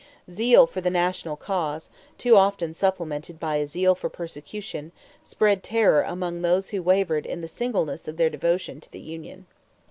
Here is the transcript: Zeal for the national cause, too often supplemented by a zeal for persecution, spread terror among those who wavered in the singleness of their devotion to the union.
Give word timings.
Zeal 0.31 0.65
for 0.65 0.81
the 0.81 0.89
national 0.89 1.35
cause, 1.35 1.91
too 2.17 2.35
often 2.35 2.73
supplemented 2.73 3.39
by 3.39 3.57
a 3.57 3.67
zeal 3.67 3.93
for 3.93 4.09
persecution, 4.09 4.91
spread 5.23 5.61
terror 5.61 6.01
among 6.01 6.41
those 6.41 6.69
who 6.69 6.81
wavered 6.81 7.27
in 7.27 7.41
the 7.41 7.47
singleness 7.47 8.07
of 8.07 8.17
their 8.17 8.31
devotion 8.31 8.81
to 8.81 8.91
the 8.91 8.99
union. 8.99 9.45